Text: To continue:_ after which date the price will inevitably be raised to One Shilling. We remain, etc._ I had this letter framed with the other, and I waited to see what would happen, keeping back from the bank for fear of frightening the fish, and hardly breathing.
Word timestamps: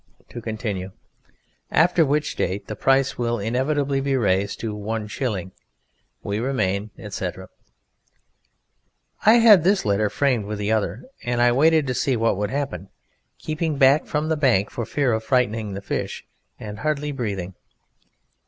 To 0.29 0.41
continue:_ 0.41 0.87
after 1.69 2.03
which 2.03 2.35
date 2.35 2.65
the 2.65 2.75
price 2.75 3.19
will 3.19 3.37
inevitably 3.37 4.01
be 4.01 4.17
raised 4.17 4.59
to 4.61 4.73
One 4.73 5.05
Shilling. 5.07 5.51
We 6.23 6.39
remain, 6.39 6.89
etc._ 6.97 7.45
I 9.27 9.33
had 9.33 9.63
this 9.63 9.85
letter 9.85 10.09
framed 10.09 10.45
with 10.45 10.57
the 10.57 10.71
other, 10.71 11.03
and 11.23 11.39
I 11.39 11.51
waited 11.51 11.85
to 11.85 11.93
see 11.93 12.15
what 12.17 12.35
would 12.37 12.49
happen, 12.49 12.89
keeping 13.37 13.77
back 13.77 14.07
from 14.07 14.27
the 14.27 14.35
bank 14.35 14.71
for 14.71 14.87
fear 14.87 15.13
of 15.13 15.23
frightening 15.23 15.75
the 15.75 15.81
fish, 15.83 16.25
and 16.59 16.79
hardly 16.79 17.11
breathing. 17.11 17.53